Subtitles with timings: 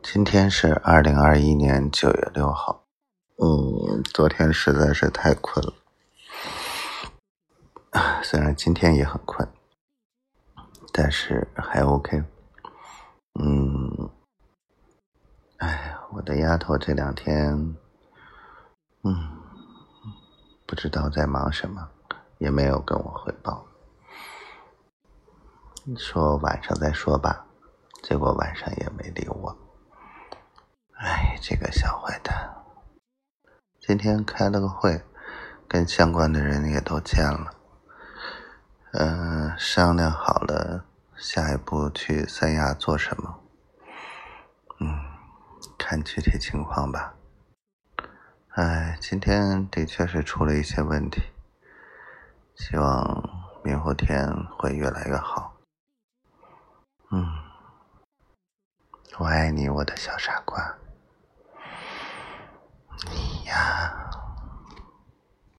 [0.00, 2.84] 今天是二零二一年九月六号。
[3.36, 5.72] 嗯，昨天实在是太困了，
[8.22, 9.46] 虽然今天也很困，
[10.92, 12.22] 但是还 OK。
[13.40, 14.10] 嗯，
[15.58, 17.76] 哎，我的丫头这两天，
[19.02, 19.38] 嗯，
[20.64, 21.88] 不知道在忙什么，
[22.38, 23.66] 也没有跟我汇报，
[25.96, 27.46] 说晚上再说吧，
[28.02, 29.56] 结果晚上也没理我。
[31.40, 32.54] 这个小坏蛋！
[33.80, 35.02] 今天开了个会，
[35.68, 37.54] 跟相关的人也都见了，
[38.92, 40.84] 嗯，商量好了
[41.16, 43.40] 下一步去三亚做什么。
[44.80, 44.88] 嗯，
[45.78, 47.14] 看具体情况吧。
[48.50, 51.22] 哎，今天的确是出了一些问题，
[52.56, 54.28] 希望明后天
[54.58, 55.56] 会越来越好。
[57.10, 57.24] 嗯，
[59.18, 60.76] 我爱你，我的小傻瓜。